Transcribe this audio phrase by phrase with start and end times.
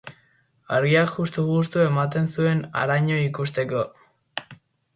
[0.77, 3.87] Argiak justu-justu ematen zuen haraino ikusteko.